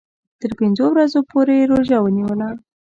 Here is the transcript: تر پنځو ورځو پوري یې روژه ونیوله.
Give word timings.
تر 0.39 0.51
پنځو 0.59 0.85
ورځو 0.91 1.19
پوري 1.29 1.55
یې 1.61 1.67
روژه 1.71 1.97
ونیوله. 2.01 2.49